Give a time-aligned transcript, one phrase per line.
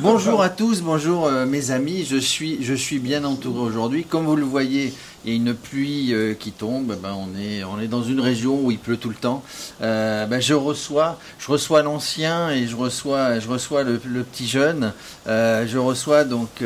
[0.00, 2.04] bonjour à tous, bonjour euh, mes amis.
[2.04, 4.04] Je suis, je suis bien entouré aujourd'hui.
[4.04, 4.92] Comme vous le voyez,
[5.24, 6.96] il y a une pluie euh, qui tombe.
[7.00, 9.42] Ben, on, est, on est dans une région où il pleut tout le temps.
[9.82, 14.92] Euh, ben, je reçois, je reçois l'ancien et je reçois, je reçois le, petit jeune.
[15.26, 16.62] je reçois donc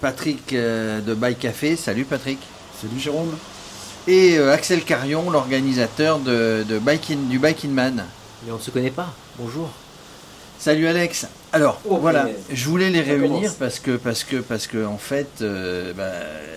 [0.00, 1.76] Patrick de Bike Café.
[1.76, 2.38] Salut Patrick.
[2.80, 3.36] Salut Jérôme.
[4.08, 6.78] Et Axel Carion, l'organisateur de, de
[7.28, 8.04] du Bike in Man.
[8.44, 9.12] Mais on ne se connaît pas.
[9.38, 9.70] Bonjour.
[10.62, 11.26] Salut Alex.
[11.52, 15.92] Alors voilà, je voulais les réunir parce que parce que parce que en fait, euh,
[15.92, 16.12] bah,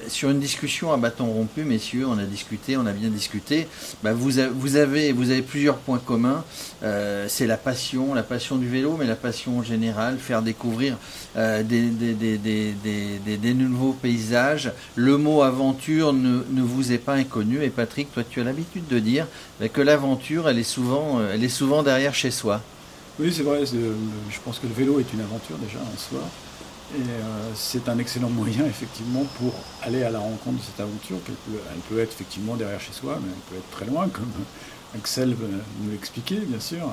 [0.09, 3.67] sur une discussion à bâton rompu, messieurs, on a discuté, on a bien discuté.
[4.03, 6.43] Bah, vous, vous avez vous avez plusieurs points communs.
[6.83, 10.97] Euh, c'est la passion, la passion du vélo, mais la passion générale, faire découvrir
[11.35, 14.71] euh, des, des, des, des, nouveaux paysages.
[14.93, 17.63] Le mot aventure ne, ne, vous est pas inconnu.
[17.63, 19.25] Et Patrick, toi, tu as l'habitude de dire
[19.59, 22.61] bah, que l'aventure, elle est souvent elle est souvent derrière chez soi.
[23.19, 23.65] Oui, c'est vrai.
[23.65, 26.21] Je pense que le vélo est une aventure déjà en soi.
[26.93, 31.17] Et euh, c'est un excellent moyen, effectivement, pour aller à la rencontre de cette aventure.
[31.27, 34.31] Elle peut, être effectivement derrière chez soi, mais elle peut être très loin, comme
[34.95, 35.35] Axel
[35.81, 36.89] nous l'expliquer, bien sûr.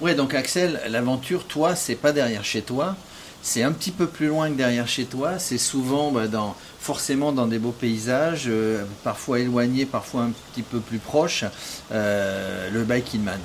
[0.00, 2.96] Oui, donc Axel, l'aventure, toi, c'est pas derrière chez toi.
[3.42, 5.38] C'est un petit peu plus loin que derrière chez toi.
[5.38, 10.62] C'est souvent bah, dans, forcément dans des beaux paysages, euh, parfois éloignés, parfois un petit
[10.62, 11.44] peu plus proches.
[11.92, 13.40] Euh, le Biking Man.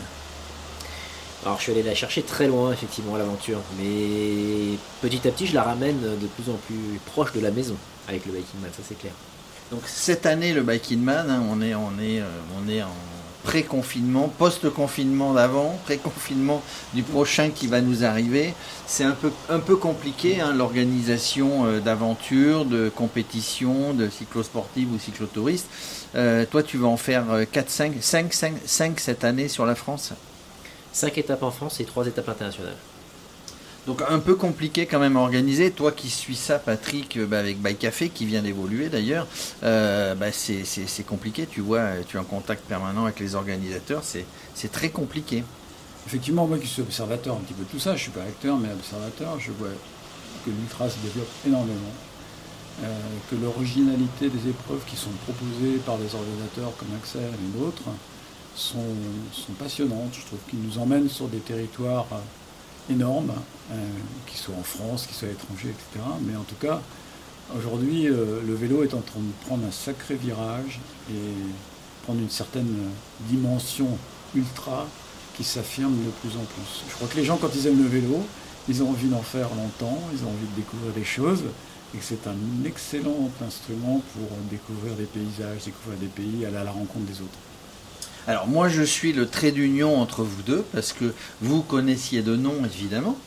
[1.46, 5.54] Alors je suis allé la chercher très loin effectivement l'aventure, mais petit à petit je
[5.54, 7.76] la ramène de plus en plus proche de la maison
[8.08, 9.14] avec le Biking Man, ça c'est clair.
[9.70, 12.26] Donc cette année le Biking Man, hein, euh,
[12.58, 12.90] on est en
[13.44, 16.64] pré-confinement, post-confinement d'avant, pré-confinement
[16.96, 18.56] du prochain qui va nous arriver.
[18.88, 24.98] C'est un peu, un peu compliqué hein, l'organisation euh, d'aventures, de compétitions, de cyclosportives ou
[24.98, 25.70] cyclotouristes.
[26.16, 29.76] Euh, toi tu vas en faire 4, 5, 5, 5, 5 cette année sur la
[29.76, 30.14] France?
[30.96, 32.78] 5 étapes en France et 3 étapes internationales.
[33.86, 35.70] Donc un peu compliqué quand même à organiser.
[35.72, 39.28] Toi qui suis ça, Patrick, euh, bah, avec Bike Café, qui vient d'évoluer d'ailleurs,
[39.64, 41.48] euh, bah, c'est compliqué.
[41.52, 44.04] Tu vois, tu es en contact permanent avec les organisateurs.
[44.04, 45.44] C'est très compliqué.
[46.08, 48.22] Effectivement, moi qui suis observateur un petit peu de tout ça, je ne suis pas
[48.22, 49.68] acteur, mais observateur, je vois
[50.46, 51.94] que l'ultra se développe énormément.
[52.84, 52.88] Euh,
[53.30, 57.90] que l'originalité des épreuves qui sont proposées par des organisateurs comme Axel et d'autres
[58.56, 58.80] sont,
[59.60, 60.14] passionnantes.
[60.14, 63.34] Je trouve qu'ils nous emmènent sur des territoires euh, énormes,
[63.72, 63.76] euh,
[64.28, 66.06] qu'ils soient en France, qu'ils soient à l'étranger, etc.
[66.22, 66.82] Mais en tout cas,
[67.58, 70.80] aujourd'hui, euh, le vélo est en train de prendre un sacré virage
[71.10, 71.34] et
[72.04, 72.76] prendre une certaine
[73.30, 73.88] dimension
[74.36, 74.88] ultra
[75.36, 76.84] qui s'affirme de plus en plus.
[76.90, 78.24] Je crois que les gens, quand ils aiment le vélo,
[78.70, 81.44] ils ont envie d'en faire longtemps, ils ont envie de découvrir des choses,
[81.94, 86.64] et que c'est un excellent instrument pour découvrir des paysages, découvrir des pays, aller à
[86.64, 87.38] la rencontre des autres.
[88.28, 92.36] Alors moi je suis le trait d'union entre vous deux parce que vous connaissiez de
[92.36, 93.18] nom évidemment,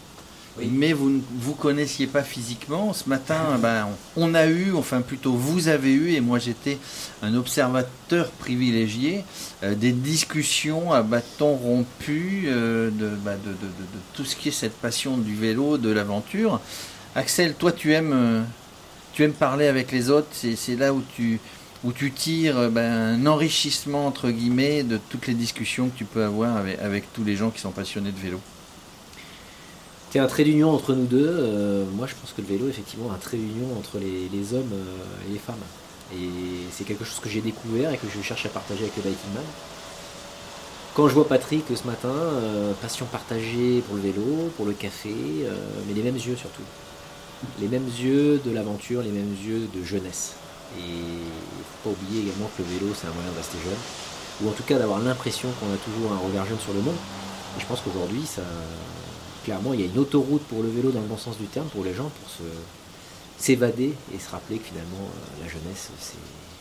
[0.66, 2.92] mais vous ne vous connaissiez pas physiquement.
[2.92, 6.78] Ce matin, ben, on, a eu, enfin plutôt vous avez eu, et moi j'étais
[7.22, 9.24] un observateur privilégié,
[9.62, 12.90] euh, des discussions à bâton rompu euh,
[13.24, 13.52] bah, de,
[14.14, 16.60] tout ce qui est cette passion du vélo, de l'aventure.
[17.14, 18.42] Axel, toi tu aimes, euh,
[19.12, 21.40] tu aimes parler avec les autres, c'est là où tu,
[21.84, 26.04] où tu tires euh, ben, un enrichissement entre guillemets de toutes les discussions que tu
[26.04, 28.40] peux avoir avec, tous les gens qui sont passionnés de vélo.
[30.10, 31.28] C'est un trait d'union entre nous deux.
[31.28, 35.28] Euh, moi, je pense que le vélo, effectivement, un trait d'union entre les, hommes euh,
[35.28, 35.56] et les femmes.
[36.14, 36.30] Et
[36.72, 39.34] c'est quelque chose que j'ai découvert et que je cherche à partager avec le Biking
[39.34, 39.44] Man.
[40.94, 42.12] Quand je vois Patrick ce matin,
[42.80, 45.14] passion partagée pour le vélo, pour le café,
[45.86, 46.62] mais les mêmes yeux surtout.
[47.60, 50.34] Les mêmes yeux de l'aventure, les mêmes yeux de jeunesse.
[50.76, 53.58] Et il ne faut pas oublier également que le vélo, c'est un moyen de rester
[53.64, 53.80] jeune,
[54.42, 56.98] ou en tout cas d'avoir l'impression qu'on a toujours un regard jeune sur le monde.
[57.56, 58.22] Et je pense qu'aujourd'hui,
[59.44, 61.68] clairement, il y a une autoroute pour le vélo dans le bon sens du terme
[61.68, 62.44] pour les gens, pour se
[63.38, 65.90] s'évader et se rappeler que finalement, euh, la jeunesse,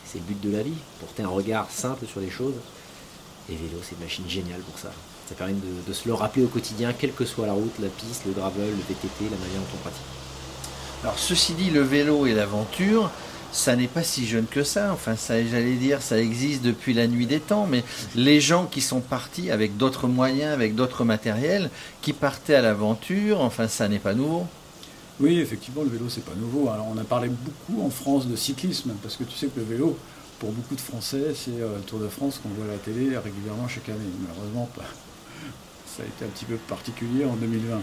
[0.04, 2.54] c'est le but de la vie, porter un regard simple sur les choses.
[3.50, 4.90] Et vélo, c'est une machine géniale pour ça.
[5.28, 7.88] Ça permet de, de, se le rappeler au quotidien, quelle que soit la route, la
[7.88, 10.02] piste, le gravel, le VTT, la manière dont on pratique.
[11.02, 13.10] Alors ceci dit, le vélo et l'aventure,
[13.52, 14.92] ça n'est pas si jeune que ça.
[14.92, 17.84] Enfin, ça, j'allais dire, ça existe depuis la nuit des temps, mais
[18.14, 21.70] les gens qui sont partis avec d'autres moyens, avec d'autres matériels,
[22.02, 24.46] qui partaient à l'aventure, enfin, ça n'est pas nouveau.
[25.20, 26.68] Oui, effectivement, le vélo, c'est pas nouveau.
[26.68, 29.66] Alors, on a parlé beaucoup en France de cyclisme, parce que tu sais que le
[29.66, 29.98] vélo,
[30.38, 33.16] pour beaucoup de Français, c'est euh, le Tour de France qu'on voit à la télé
[33.18, 33.98] régulièrement chaque année.
[34.20, 34.68] Malheureusement,
[35.86, 37.80] ça a été un petit peu particulier en 2020.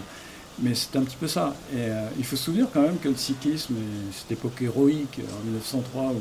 [0.62, 1.54] Mais c'est un petit peu ça.
[1.72, 3.74] Et euh, il faut se souvenir quand même que le cyclisme,
[4.12, 6.20] cette époque héroïque en 1903 où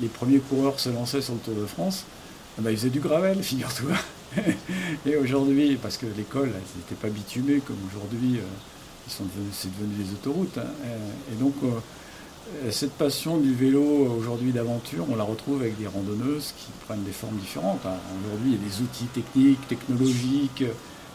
[0.00, 2.04] les, premiers coureurs se lançaient sur le Tour de France,
[2.58, 3.92] eh ben, ils faisaient du gravel, figure-toi.
[5.06, 9.16] et aujourd'hui, parce que l'école, n'était pas bitumée comme aujourd'hui, euh,
[9.52, 10.58] c'est devenu des autoroutes.
[10.58, 10.66] Hein.
[11.32, 11.54] Et donc,
[12.70, 13.82] cette passion du vélo
[14.18, 17.84] aujourd'hui d'aventure, on la retrouve avec des randonneuses qui prennent des formes différentes.
[17.84, 17.96] Hein.
[18.24, 20.64] Aujourd'hui, il y a des outils techniques, technologiques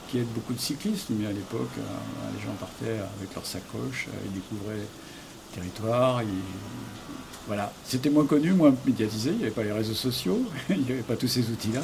[0.10, 4.34] qui aident beaucoup de cyclistes, mais à l'époque, les gens partaient avec leurs sacoches, ils
[4.34, 6.22] découvraient le territoire,
[7.48, 7.72] voilà.
[7.86, 11.02] C'était moins connu, moins médiatisé, il n'y avait pas les réseaux sociaux, il n'y avait
[11.02, 11.82] pas tous ces outils-là.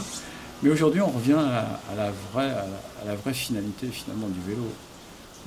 [0.62, 4.64] Mais aujourd'hui, on revient à, la vraie, à, la, vraie, finalité finalement du vélo.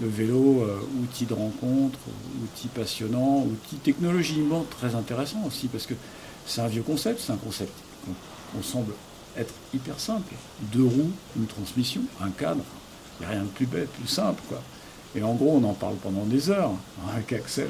[0.01, 1.99] Le vélo, euh, outil de rencontre,
[2.43, 5.95] outil passionnant, outil technologiquement très intéressant aussi, parce que
[6.47, 7.73] c'est un vieux concept, c'est un concept
[8.53, 8.93] qu'on semble
[9.39, 10.35] être hyper simple.
[10.73, 12.65] Deux roues, une transmission, un cadre,
[13.19, 14.43] il n'y a rien de plus bête, plus simple.
[14.49, 14.61] quoi.
[15.15, 16.73] Et en gros, on en parle pendant des heures.
[17.13, 17.69] Avec Axel,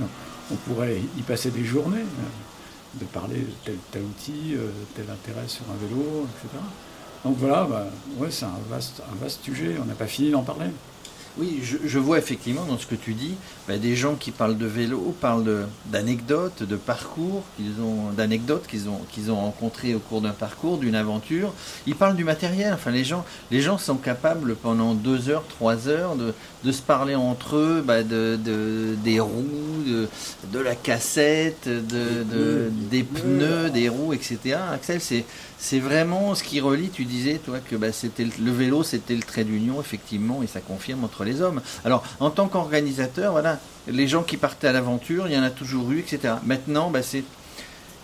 [0.50, 5.46] on pourrait y passer des journées, euh, de parler de tel, outil, euh, tel intérêt
[5.46, 6.62] sur un vélo, etc.
[7.24, 7.86] Donc voilà, bah,
[8.19, 10.66] ouais, c'est un vaste sujet, on n'a pas fini d'en parler.
[11.38, 13.34] Oui, je, vois effectivement dans ce que tu dis,
[13.68, 18.88] bah, des gens qui parlent de vélo, parlent d'anecdotes, de, parcours, qu'ils ont, d'anecdotes qu'ils
[18.88, 21.52] ont, qu'ils ont rencontrées au cours d'un parcours, d'une aventure.
[21.86, 22.72] Ils parlent du matériel.
[22.72, 26.32] Enfin, les gens, les gens sont capables pendant deux heures, trois heures de,
[26.64, 28.38] de se parler entre eux, bah, de,
[29.04, 34.56] des roues, de, la cassette, de, des pneus, des roues, etc.
[34.72, 35.24] Axel, c'est
[35.58, 36.91] c'est vraiment ce qui relie.
[36.91, 40.61] Tu disais, toi, que bah, c'était le vélo, c'était le trait d'union, effectivement, et ça
[40.61, 41.61] confirme entre les hommes.
[41.85, 43.58] Alors, en tant qu'organisateur, voilà,
[43.88, 46.35] les gens qui partaient à l'aventure, il y en a toujours eu, etc.
[46.44, 47.25] Maintenant, bah, c'est,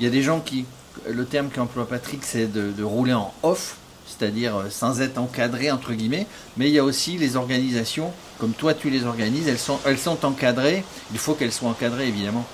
[0.01, 0.65] il y a des gens qui,
[1.09, 3.77] le terme qu'emploie Patrick, c'est de, rouler en off,
[4.07, 6.27] c'est-à-dire euh, sans être encadré entre guillemets.
[6.57, 9.99] Mais il y a aussi les organisations, comme toi, tu les organises, elles sont, elles
[9.99, 10.85] sont encadrées.
[11.13, 12.47] Il faut qu'elles soient encadrées, évidemment.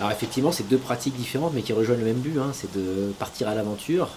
[0.00, 3.12] Alors effectivement, c'est deux pratiques différentes, mais qui rejoignent le même but, hein, c'est de
[3.18, 4.08] partir à l'aventure.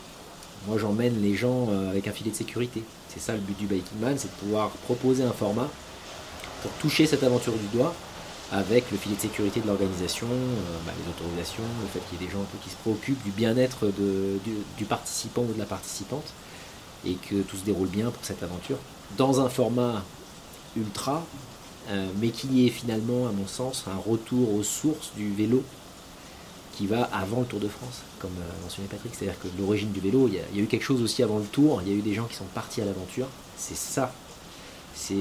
[0.67, 2.83] Moi, j'emmène les gens euh, avec un filet de sécurité.
[3.09, 5.67] C'est ça le but du Biking Man, c'est de pouvoir proposer un format
[6.61, 7.93] pour toucher cette aventure du doigt
[8.53, 12.23] avec le filet de sécurité de l'organisation, euh, bah, les autorisations, le fait qu'il y
[12.23, 13.87] ait des gens qui se préoccupent du bien-être
[14.77, 16.31] du, participant ou de la participante
[17.05, 18.77] et que tout se déroule bien pour cette aventure
[19.17, 20.03] dans un format
[20.77, 21.25] ultra
[21.89, 25.63] euh, mais qu'il y ait finalement, à mon sens, un retour aux sources du vélo
[26.77, 29.13] qui va avant le Tour de France, comme euh, mentionné Patrick.
[29.13, 31.81] C'est-à-dire que l'origine du vélo, il y, a, eu quelque chose aussi avant le Tour,
[31.85, 33.27] il y a eu des gens qui sont partis à l'aventure.
[33.57, 34.11] C'est ça.
[34.95, 35.15] C'est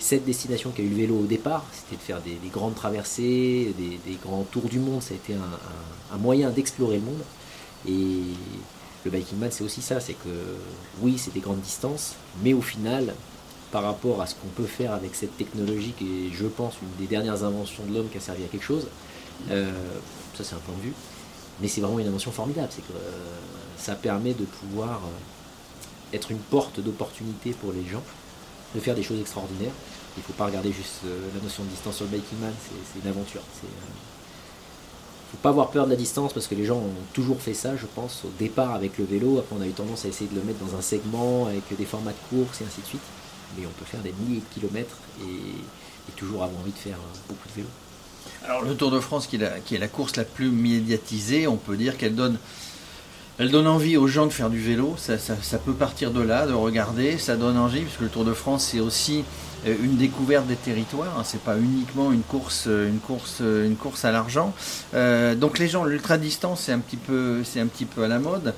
[0.00, 3.72] cette destination qui a eu le vélo au départ, c'était de faire des, grandes traversées,
[3.78, 5.02] des, grands tours du monde.
[5.02, 7.22] Ça a été un, moyen d'explorer le monde.
[7.88, 8.34] Et
[9.04, 10.00] le biking man, c'est aussi ça.
[10.00, 10.58] C'est que
[11.00, 13.14] oui, c'est des grandes distances, mais au final,
[13.76, 16.96] par rapport à ce qu'on peut faire avec cette technologie qui est, je pense, une
[16.98, 18.86] des dernières inventions de l'homme qui a servi à quelque chose.
[19.50, 19.70] Euh,
[20.34, 20.94] ça, c'est un point de vue.
[21.60, 22.68] Mais c'est vraiment une invention formidable.
[22.70, 23.10] C'est que euh,
[23.76, 28.02] ça permet de pouvoir euh, être une porte d'opportunité pour les gens,
[28.74, 29.74] de faire des choses extraordinaires.
[30.16, 32.98] Il ne faut pas regarder juste la notion de distance sur le Biking Man, c'est
[32.98, 33.42] une aventure.
[33.62, 37.42] Il ne faut pas avoir peur de la distance parce que les gens ont toujours
[37.42, 39.38] fait ça, je pense, au départ avec le vélo.
[39.38, 41.84] Après, on a eu tendance à essayer de le mettre dans un segment avec des
[41.84, 43.02] formats de course et ainsi de suite
[43.56, 45.34] mais on peut faire des milliers de kilomètres et,
[46.16, 47.68] toujours avoir envie de faire euh, beaucoup de vélo.
[48.44, 51.98] Alors le Tour de France, qui est la, course la plus médiatisée, on peut dire
[51.98, 52.38] qu'elle donne,
[53.38, 54.94] elle donne envie aux gens de faire du vélo.
[54.96, 57.18] Ça, ça, peut partir de là, de regarder.
[57.18, 59.24] Ça donne envie, puisque le Tour de France, c'est aussi
[59.66, 61.18] une découverte des territoires.
[61.18, 64.54] Hein, c'est pas uniquement une course, euh, une course, euh, une course à l'argent.
[64.92, 67.42] donc les gens, l'ultra distance, c'est un petit peu,
[68.02, 68.54] à la mode.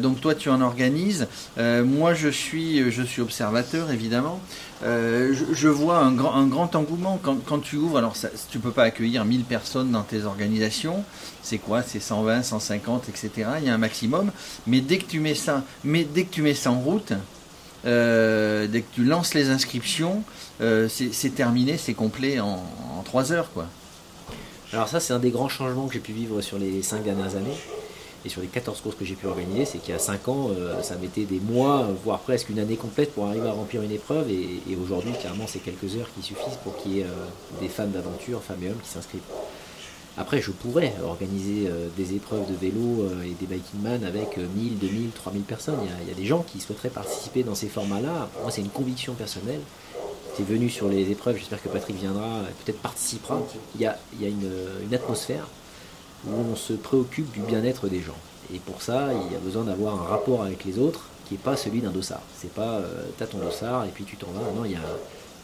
[0.00, 1.26] donc toi, tu en organises.
[1.58, 2.82] moi, je suis,
[3.20, 4.40] observateur évidemment.
[4.82, 7.98] Je, vois un grand, engouement quand, tu ouvres.
[7.98, 8.14] Alors,
[8.50, 11.04] tu peux pas accueillir 1000 personnes dans tes organisations.
[11.42, 11.82] C'est quoi?
[11.82, 13.48] C'est 120, 150, etc.
[13.58, 14.30] Il y a un maximum.
[14.66, 15.04] Mais dès que
[15.84, 17.12] mais dès que tu mets ça en route,
[17.86, 20.22] euh, dès que tu lances les inscriptions,
[20.60, 22.62] euh, c'est terminé, c'est complet en,
[23.04, 23.52] trois 3 heures.
[23.52, 23.66] Quoi.
[24.72, 27.36] Alors ça, c'est un des grands changements que j'ai pu vivre sur les 5 dernières
[27.36, 27.56] années
[28.24, 30.50] et sur les 14 courses que j'ai pu organiser, c'est qu'il y a 5 ans,
[30.50, 33.92] euh, ça mettait des mois, voire presque une année complète pour arriver à remplir une
[33.92, 37.06] épreuve, et, aujourd'hui, clairement, c'est quelques heures qui suffisent pour qu'il y ait
[37.62, 39.22] des fans d'aventure, femmes et hommes, qui s'inscrivent.
[40.16, 44.38] Après, je pourrais organiser euh, des épreuves de vélo euh, et des biking man avec
[44.38, 45.78] 1000, 2000, 3000 personnes.
[46.02, 48.28] Il y, a, des gens qui souhaiteraient participer dans ces formats-là.
[48.42, 49.60] Moi, c'est une conviction personnelle.
[50.40, 53.42] Es venu sur les épreuves, j'espère que Patrick viendra, peut-être participera.
[53.74, 55.46] Il y a, une, atmosphère
[56.26, 58.16] où on se préoccupe du bien-être des gens.
[58.54, 61.40] Et pour ça, il y a besoin d'avoir un rapport avec les autres qui n'est
[61.40, 62.22] pas celui d'un dossard.
[62.34, 64.50] C'est pas, euh, tu as ton dossard et puis tu t'en vas.
[64.56, 64.80] Non, il y a,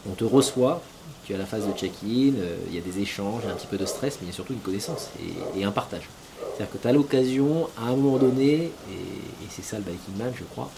[0.09, 0.81] on te reçoit
[1.27, 3.77] tu as la phase de check-in, euh, il y a des échanges, un petit peu
[3.77, 5.09] de stress, mais il y a surtout une connaissance
[5.57, 6.07] et, un partage.
[6.39, 10.31] C'est-à-dire que tu as l'occasion, à un moment donné, et, c'est ça le biking man,
[10.33, 10.71] je crois,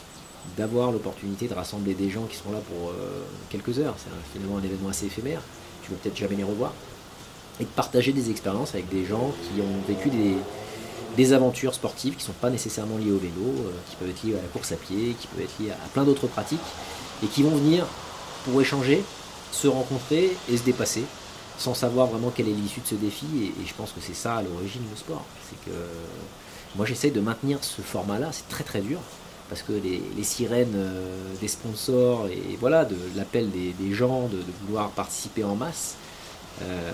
[0.57, 2.93] d'avoir l'opportunité de rassembler des gens qui sont là pour
[3.49, 3.93] quelques heures.
[3.97, 5.41] C'est finalement un événement assez éphémère.
[5.83, 6.73] Tu vas peut-être jamais les revoir.
[7.59, 10.35] Et de partager des expériences avec des gens qui ont vécu des,
[11.15, 13.53] des aventures sportives qui ne sont pas nécessairement liées au vélo,
[13.89, 16.05] qui peuvent être liées à la course à pied, qui peuvent être liées à plein
[16.05, 16.59] d'autres pratiques,
[17.23, 17.85] et qui vont venir
[18.45, 19.03] pour échanger,
[19.51, 21.03] se rencontrer et se dépasser
[21.59, 23.25] sans savoir vraiment quelle est l'issue de ce défi.
[23.43, 25.23] Et, je pense que c'est ça à l'origine du sport.
[25.49, 25.77] C'est que
[26.75, 28.99] moi j'essaye de maintenir ce format-là, c'est très très dur.
[29.49, 34.91] Parce que les, sirènes euh, des sponsors et voilà, de l'appel des, gens de, vouloir
[34.91, 35.95] participer en masse,
[36.61, 36.91] euh,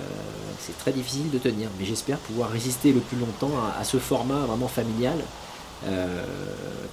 [0.59, 1.69] c'est très difficile de tenir.
[1.77, 5.17] Mais j'espère pouvoir résister le plus longtemps à, ce format vraiment familial
[5.85, 6.23] euh,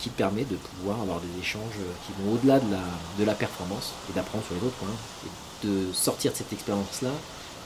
[0.01, 2.83] qui permet de pouvoir avoir des échanges qui vont au-delà de la,
[3.21, 4.89] de la performance et d'apprendre sur les autres points.
[5.65, 7.13] De sortir de cette expérience-là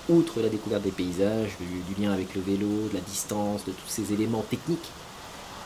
[0.09, 3.89] outre la découverte des paysages, du, lien avec le vélo, de la distance, de tous
[3.89, 4.91] ces éléments techniques,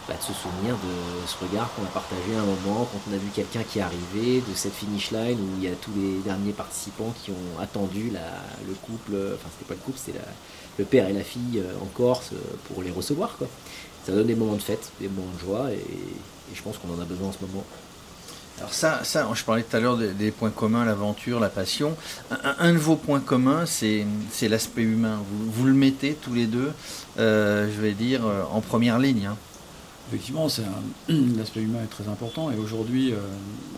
[0.08, 3.14] bah, de se souvenir de ce regard qu'on a partagé à un moment quand on
[3.14, 5.92] a vu quelqu'un qui est arrivé, de cette finish line où il y a tous
[5.94, 8.10] les derniers participants qui ont attendu
[8.66, 10.18] le couple, enfin c'était pas le couple, c'était
[10.78, 13.36] le père et la fille euh, en Corse euh, pour les recevoir.
[13.36, 13.46] Quoi.
[14.06, 15.84] Ça donne des moments de fête, des moments de joie et
[16.54, 17.64] je pense qu'on en a besoin en ce moment.
[18.60, 21.96] Alors ça, ça, je parlais tout à l'heure des, points communs, l'aventure, la passion.
[22.30, 24.04] Un, de vos points communs, c'est
[24.42, 25.18] l'aspect humain.
[25.30, 26.70] Vous, le mettez tous les deux,
[27.18, 29.26] euh, je vais dire, euh, en première ligne.
[29.26, 29.36] Hein.
[30.08, 30.46] Effectivement,
[31.08, 32.50] l'aspect humain est très important.
[32.50, 33.16] Et aujourd'hui, euh,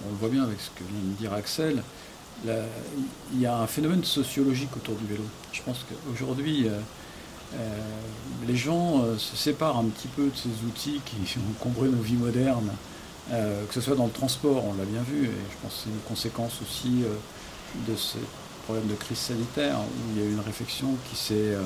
[0.09, 1.83] on le voit bien avec ce que vient de dire Axel,
[2.45, 5.23] il y a un phénomène sociologique autour du vélo.
[5.53, 6.67] Je pense qu'aujourd'hui,
[8.49, 12.17] les gens se séparent un petit peu de ces outils qui ont encombré nos vies
[12.17, 12.73] modernes
[13.31, 15.81] euh, que ce soit dans le transport, on l'a bien vu, et je pense que
[15.85, 18.19] c'est une conséquence aussi euh, de ce
[18.65, 21.63] problème de crise sanitaire, où il y a eu une réflexion qui s'est euh,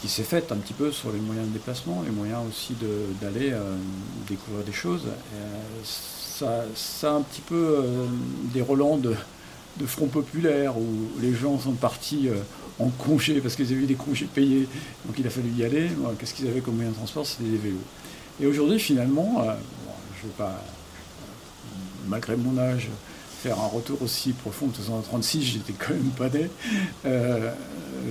[0.00, 2.74] qui s'est faite un petit peu sur les moyens de déplacement, les moyens aussi
[3.20, 3.52] d'aller
[4.28, 5.06] découvrir des choses.
[5.82, 7.84] ça, ça a un petit peu
[8.52, 9.16] des relents de,
[9.78, 10.86] de front populaire où
[11.20, 12.28] les gens sont partis
[12.78, 14.68] en congé parce qu'ils avaient eu des congés payés,
[15.06, 15.88] donc il a fallu y aller.
[16.20, 17.26] Qu'est-ce qu'ils avaient comme moyen de transport?
[17.26, 17.78] C'était des vélos.
[18.40, 19.42] Et aujourd'hui, finalement,
[20.20, 20.62] je ne veux pas,
[22.06, 22.88] malgré mon âge,
[23.42, 24.66] faire un retour aussi profond.
[24.66, 26.50] De 1936, j'étais quand même pas né
[27.06, 27.52] euh,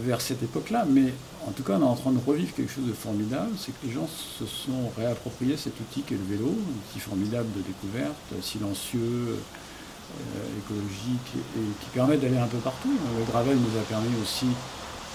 [0.06, 1.14] vers cette époque-là, mais
[1.46, 3.88] en tout cas, on est en train de revivre quelque chose de formidable, c'est que
[3.88, 8.16] les gens se sont réappropriés cet outil qu'est le vélo, un outil formidable de découverte,
[8.42, 12.94] silencieux, euh, écologique, et, qui permet d'aller un peu partout.
[13.18, 14.48] Le gravel nous a permis aussi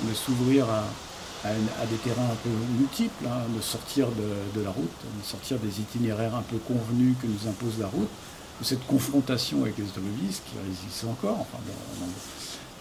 [0.06, 0.84] de s'ouvrir à,
[1.44, 5.80] à, des terrains un peu multiples, hein, de sortir de, la route, de sortir des
[5.80, 8.08] itinéraires un peu convenus que nous impose la route,
[8.60, 11.58] de cette confrontation avec les automobilistes qui résistent encore, enfin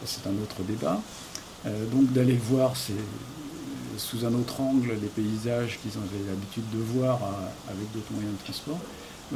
[0.05, 1.01] c'est un autre débat.
[1.65, 2.73] Euh, donc d'aller voir
[3.97, 8.33] sous un autre angle les paysages qu'ils avaient l'habitude de voir euh, avec d'autres moyens
[8.35, 8.79] de transport.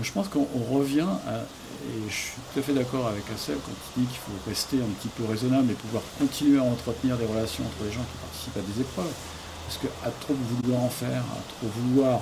[0.01, 4.03] je pense qu'on revient, et je suis tout à fait d'accord avec Assel quand il
[4.05, 7.65] dit qu'il faut rester un petit peu raisonnable et pouvoir continuer à entretenir des relations
[7.65, 9.13] entre les gens qui participent à des épreuves.
[9.67, 12.21] Parce qu'à trop vouloir en faire, à trop vouloir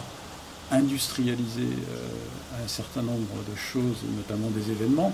[0.72, 5.13] industrialiser euh, un certain nombre de choses, notamment des événements,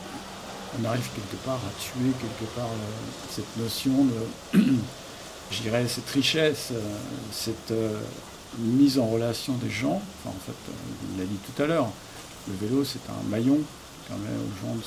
[0.79, 4.59] on arrive quelque part à tuer quelque part euh, cette notion de,
[5.51, 6.79] je dirais, cette richesse, euh,
[7.33, 7.73] cette
[8.57, 10.01] mise en relation des gens.
[10.23, 10.71] Enfin, en fait,
[11.11, 11.89] il l'a dit tout à l'heure,
[12.47, 13.57] le vélo c'est un maillon
[14.09, 14.83] permet aux gens de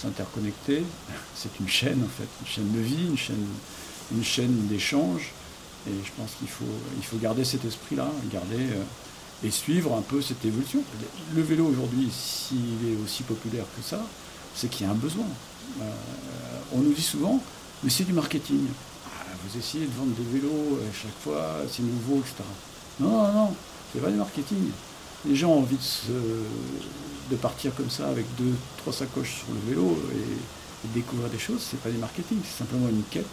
[0.00, 0.84] s'interconnecter.
[1.34, 3.46] C'est une chaîne en fait, une chaîne de vie, une chaîne,
[4.12, 5.32] une chaîne d'échange.
[5.86, 6.64] Et je pense qu'il faut,
[6.96, 8.84] il faut garder cet esprit-là, garder euh,
[9.44, 10.82] et suivre un peu cette évolution.
[11.34, 14.00] Le vélo aujourd'hui, s'il est aussi populaire que ça,
[14.54, 15.26] c'est qu'il y a un besoin.
[15.80, 15.84] Euh,
[16.72, 17.40] on nous dit souvent,
[17.82, 18.66] mais c'est du marketing.
[19.06, 22.44] Ah, vous essayez de vendre des vélos à chaque fois, c'est nouveau, etc.
[23.00, 23.54] Non, non, non,
[23.92, 24.70] c'est pas du marketing.
[25.26, 25.78] Les gens ont envie
[27.30, 31.60] de partir comme ça avec deux, trois sacoches sur le vélo et, découvrir des choses,
[31.60, 33.24] c'est pas du marketing, c'est simplement une quête,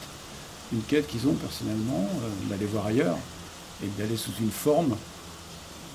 [0.72, 3.18] une quête qu'ils ont personnellement, euh, d'aller voir ailleurs
[3.84, 4.96] et d'aller sous une forme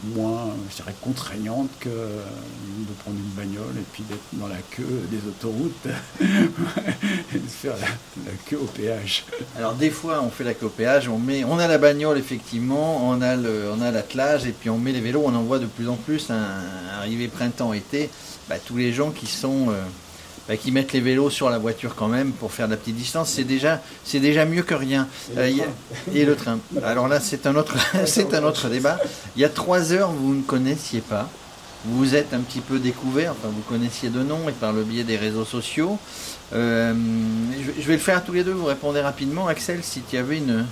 [0.03, 5.27] moins, je contraignante que de prendre une bagnole et puis d'être dans la queue des
[5.29, 5.87] autoroutes
[6.21, 9.25] et de faire la, queue au péage.
[9.57, 12.19] Alors des fois, on fait la queue au péage, on, met, on a la bagnole
[12.19, 15.89] effectivement, on a, l'attelage et puis on met les vélos, on en voit de plus
[15.89, 16.43] en plus, hein,
[16.99, 18.11] arrivé printemps-été,
[18.49, 19.71] bah, tous les gens qui sont...
[19.71, 19.83] Euh,
[20.49, 22.97] bah, qui mettent les vélos sur la voiture quand même pour faire de la petite
[22.97, 25.09] distance, c'est déjà, c'est déjà mieux que rien.
[25.39, 25.55] Et,
[26.25, 26.59] le, euh, train.
[26.83, 28.99] Alors là, c'est un autre, c'est un autre débat.
[29.37, 31.29] Il y a trois heures, vous ne connaissiez pas.
[31.87, 34.85] Vous vous êtes un petit peu découvert, enfin vous connaissiez de nom et par le
[34.85, 35.99] biais des réseaux sociaux.
[36.55, 36.95] Euh,
[37.79, 39.49] je vais le faire à tous les deux, vous répondez rapidement.
[39.49, 40.67] Axel, si tu avais une,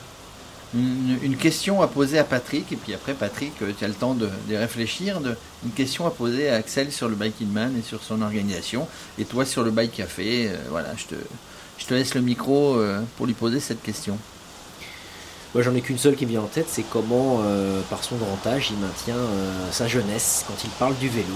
[0.75, 4.15] une, question à poser à Patrick, et puis après Patrick, euh, tu as le temps
[4.15, 8.03] de, réfléchir, de, une question à poser à Axel sur le Bike Man et sur
[8.03, 8.89] son organisation,
[9.19, 13.27] et toi sur le Bike Café, euh, voilà, je te, laisse le micro euh, pour
[13.27, 14.17] lui poser cette question.
[15.55, 17.43] Moi j'en ai qu'une seule qui me vient en tête, c'est comment,
[17.91, 19.23] par son grand âge, il maintient
[19.71, 21.35] sa jeunesse quand il parle du vélo.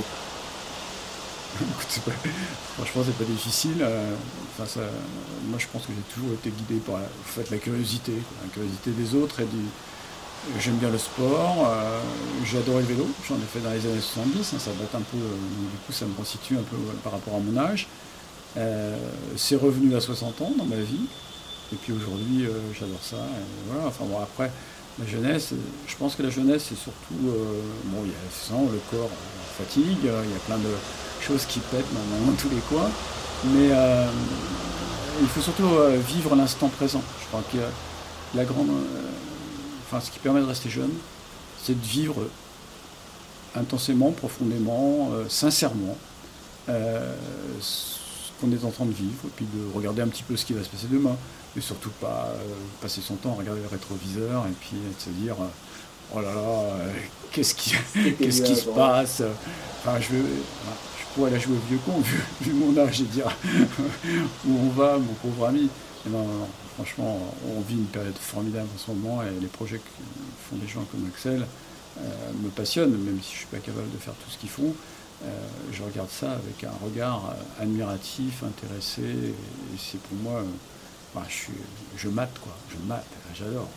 [2.76, 3.78] Franchement, c'est pas difficile.
[3.80, 4.14] Euh,
[4.58, 4.80] enfin,
[5.48, 8.90] moi, je pense que j'ai toujours été guidé par la, fait, la curiosité, la curiosité
[8.90, 9.40] des autres.
[10.60, 12.00] J'aime bien le sport, euh,
[12.44, 15.00] j'ai adoré le vélo, j'en ai fait dans les années 70, hein, ça date un
[15.00, 15.34] peu, euh,
[15.72, 17.88] du coup ça me constitue un peu par rapport à mon âge.
[19.34, 21.08] c'est revenu à 60 ans dans ma vie,
[21.72, 22.46] et puis aujourd'hui
[22.78, 23.16] j'adore ça.
[23.66, 24.52] voilà, enfin bon après,
[25.00, 25.52] la jeunesse,
[25.88, 27.28] je pense que la jeunesse c'est surtout,
[27.86, 29.10] bon il y a le le corps
[29.58, 30.70] fatigue, il y a plein de,
[31.49, 32.90] qui pètent maintenant dans tous les coins.
[33.45, 34.06] Mais euh,
[35.21, 37.02] il faut surtout euh, vivre l'instant présent.
[37.21, 37.59] Je crois que
[38.37, 38.71] la grande.
[38.71, 39.11] Euh,
[39.87, 40.92] enfin, ce qui permet de rester jeune,
[41.62, 42.16] c'est de vivre
[43.54, 45.97] intensément, profondément, sincèrement
[46.68, 50.45] ce qu'on est en train de vivre, et puis de regarder un petit peu ce
[50.45, 51.16] qui va se passer demain,
[51.56, 52.35] et surtout pas
[52.83, 55.37] passer son temps à regarder le rétroviseur et puis de se dire
[56.14, 56.92] oh là là,
[57.33, 57.73] qu'est-ce qui,
[58.18, 59.23] qu'est-ce qui se passe?
[59.80, 60.16] Enfin, je,
[61.16, 62.02] pourrais la jouer au vieux con,
[62.42, 63.35] vu, mon âge, et dire
[64.46, 65.70] où on va, mon pauvre ami.
[66.11, 66.26] non,
[66.75, 67.18] franchement,
[67.56, 70.85] on vit une période formidable en ce moment, et les projets que font des gens
[70.92, 71.46] comme Axel
[71.99, 72.02] euh,
[72.42, 74.75] me passionnent, même si je ne suis pas capable de faire tout ce qu'ils font.
[75.25, 75.28] Euh,
[75.73, 80.42] je regarde ça avec un regard euh, admiratif, intéressé, et, c'est pour moi,
[81.26, 81.52] je, suis,
[81.96, 83.70] je mate, quoi, je mate, j'adore.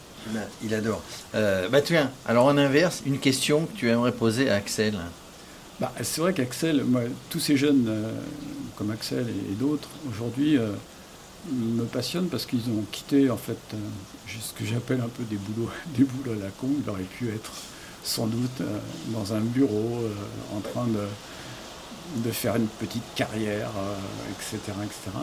[0.61, 1.01] Il adore.
[1.33, 4.99] bah, tiens, alors en inverse, une question que tu aimerais poser à Axel.
[5.79, 6.83] Bah, c'est vrai qu'Axel,
[7.29, 8.11] tous ces jeunes euh,
[8.75, 10.73] comme Axel et, d'autres, aujourd'hui, euh,
[11.53, 13.77] me passionnent parce qu'ils ont quitté en fait euh,
[14.27, 16.67] ce que j'appelle un peu des boulots, des boulots à la con.
[16.83, 17.51] Ils auraient pu être
[18.03, 18.61] sans doute
[19.09, 19.99] dans un bureau
[20.55, 23.69] en train de, faire une petite carrière,
[24.31, 24.57] etc.
[24.83, 25.17] etc.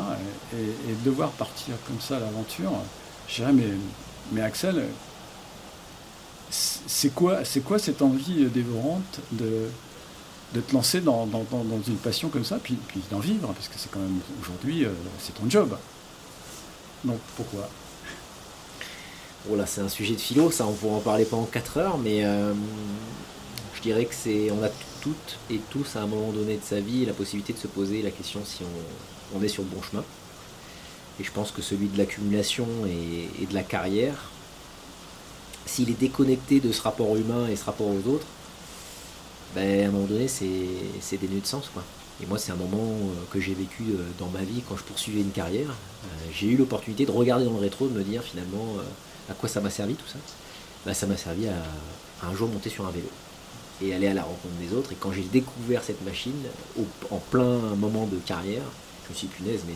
[0.54, 2.72] Et, devoir partir comme ça à l'aventure,
[3.28, 3.68] je dirais, mais,
[4.32, 4.84] mais Axel,
[6.50, 9.68] c'est quoi, quoi cette envie dévorante de,
[10.54, 11.28] de te lancer dans,
[11.86, 12.78] une passion comme ça, puis,
[13.10, 15.76] d'en vivre, parce que c'est quand même aujourd'hui, euh, c'est ton job.
[17.04, 17.68] Donc pourquoi?
[19.48, 21.98] Bon là c'est un sujet de philo, ça on pourra en parler pendant 4 heures,
[21.98, 22.52] mais euh,
[23.74, 24.68] je dirais que c'est on a
[25.02, 28.02] toutes et tous à un moment donné de sa vie la possibilité de se poser
[28.02, 28.62] la question si
[29.34, 30.02] on, est sur le bon chemin.
[31.20, 34.30] Et je pense que celui de l'accumulation et de la carrière,
[35.64, 38.26] s'il est déconnecté de ce rapport humain et ce rapport aux autres,
[39.54, 41.70] ben, à un moment donné, c'est dénué de sens.
[41.72, 41.82] Quoi.
[42.22, 44.82] Et moi, c'est un moment euh, que j'ai vécu euh, dans ma vie quand je
[44.82, 45.68] poursuivais une carrière.
[45.68, 48.76] Euh, j'ai eu l'opportunité de regarder dans le rétro, de me dire finalement
[49.28, 50.18] à quoi ça m'a servi tout ça.
[50.84, 53.08] Ben, ça m'a servi à, un jour monter sur un vélo
[53.82, 54.92] et aller à la rencontre des autres.
[54.92, 56.32] Et quand j'ai découvert cette machine,
[57.10, 58.62] en plein moment de carrière,
[59.04, 59.74] je me suis punaise, mais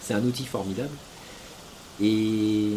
[0.00, 0.94] c'est un outil formidable.
[2.00, 2.76] Et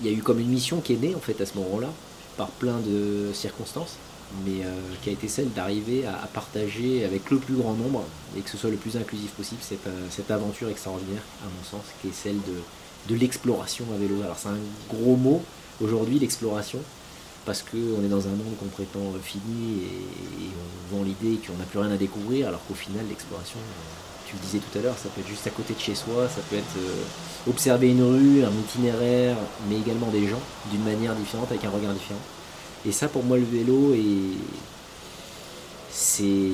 [0.00, 1.88] il y a eu comme une mission qui est née en fait à ce moment-là,
[2.36, 3.96] par plein de circonstances,
[4.44, 8.04] mais euh, qui a été celle d'arriver à, partager avec le plus grand nombre
[8.36, 11.64] et que ce soit le plus inclusif possible cette, euh, cette aventure extraordinaire, à mon
[11.64, 12.38] sens, qui est celle
[13.08, 14.22] de, l'exploration à vélo.
[14.22, 15.42] Alors c'est un gros mot
[15.82, 16.78] aujourd'hui, l'exploration,
[17.44, 20.48] parce qu'on est dans un monde complètement fini et,
[20.92, 23.58] on vend l'idée qu'on n'a plus rien à découvrir, alors qu'au final, l'exploration,
[24.32, 26.28] tu le disais tout à l'heure, ça peut être juste à côté de chez soi,
[26.28, 29.36] ça peut être euh, observer une rue, un itinéraire,
[29.68, 30.40] mais également des gens
[30.70, 32.20] d'une manière différente, avec un regard différent.
[32.86, 33.94] Et ça, pour moi, le vélo,
[35.90, 36.50] c'est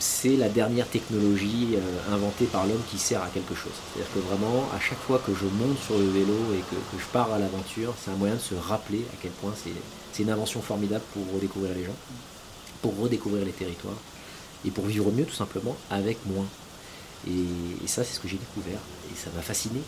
[0.00, 3.72] c'est la dernière technologie euh, inventée par l'homme qui sert à quelque chose.
[3.92, 7.04] C'est-à-dire que vraiment, à chaque fois que je monte sur le vélo et que, je
[7.12, 10.62] pars à l'aventure, c'est un moyen de se rappeler à quel point c'est une invention
[10.62, 11.96] formidable pour redécouvrir les gens,
[12.80, 13.96] pour redécouvrir les territoires,
[14.64, 16.46] et pour vivre mieux tout simplement avec moins.
[17.28, 18.78] Et, ça c'est ce que j'ai découvert
[19.12, 19.80] et ça m'a fasciné.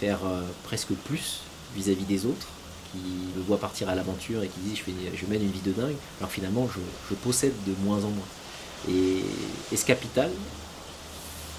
[0.00, 1.40] Faire euh, presque plus
[1.74, 2.48] vis-à-vis des autres
[2.92, 2.98] qui
[3.36, 4.78] me voient partir à l'aventure et qui disent
[5.14, 8.26] je, mène une vie de dingue, alors finalement je, possède de moins en moins.
[8.88, 9.22] Et,
[9.76, 10.30] ce capital,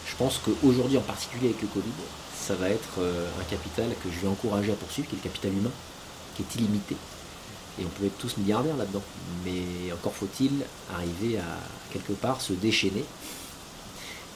[0.08, 1.92] je pense qu'aujourd'hui en particulier avec le Covid,
[2.36, 5.24] ça va être euh, un capital que je vais encourager à poursuivre, qui est le
[5.24, 5.72] capital humain,
[6.36, 6.96] qui est illimité.
[7.80, 9.04] Et on peut être tous milliardaires là-dedans.
[9.46, 10.52] Mais encore faut-il
[10.94, 11.58] arriver à
[11.92, 13.06] quelque part se déchaîner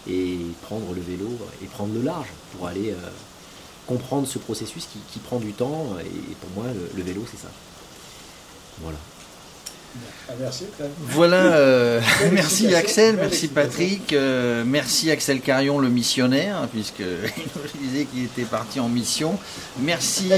[0.08, 1.30] et prendre le vélo
[1.62, 3.10] et prendre le large pour aller euh,
[3.88, 5.96] comprendre ce processus qui, prend du temps.
[6.00, 7.50] Et pour moi, le, vélo, c'est ça.
[8.82, 8.98] Voilà.
[10.30, 10.66] Ah, merci,
[11.02, 12.02] Voilà, euh,
[12.32, 18.44] merci Axel, merci Patrick, euh, merci Axel Carion, le missionnaire, puisqu'il nous disait qu'il était
[18.44, 19.38] parti en mission.
[19.80, 20.32] Merci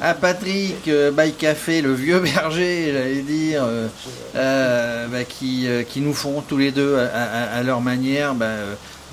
[0.00, 3.64] à, Patrick, euh, By Café, le vieux berger, j'allais dire,
[4.34, 8.54] bah, qui, qui, nous font tous les deux à, leur manière bah,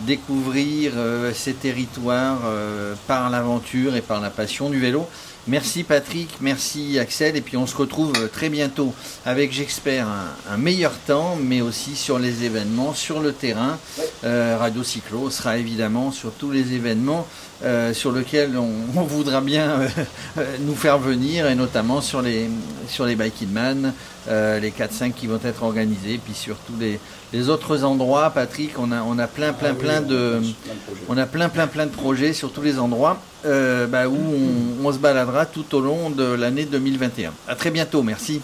[0.02, 0.92] découvrir
[1.34, 2.42] ces territoires
[3.08, 5.08] par l'aventure et par la passion du vélo.
[5.50, 8.94] Merci Patrick, merci Axel, et puis on se retrouve très bientôt
[9.26, 10.06] avec, j'espère,
[10.52, 13.80] un, meilleur temps, mais aussi sur les événements, sur le terrain.
[14.26, 17.26] Euh, Radio Cyclo sera évidemment sur tous les événements
[17.64, 19.80] euh, sur lesquels on, voudra bien
[20.38, 22.50] euh, nous faire venir, et notamment sur les,
[22.90, 23.94] sur les Bike Man,
[24.28, 27.00] les 4-5 qui vont être organisés, puis sur tous les,
[27.32, 28.32] les autres endroits.
[28.32, 30.42] Patrick, on a, on a plein, plein, ah plein de,
[31.08, 33.22] on a plein, plein, plein de projets sur tous les endroits.
[33.44, 34.18] Bah, où
[34.84, 37.32] on, se baladera tout au long de l'année 2021.
[37.48, 38.04] À très bientôt.
[38.04, 38.42] Merci.